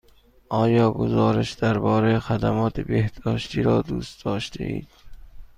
[0.49, 4.87] آیا گزارش درباره خدمات بهداشتی را دوست داشتید؟